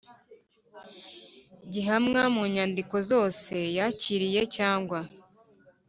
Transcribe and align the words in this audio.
gihamwa 1.71 2.21
ku 2.35 2.43
nyandiko 2.53 2.95
zose 3.09 3.53
yakiriye 3.77 4.41
cyangwa 4.55 4.99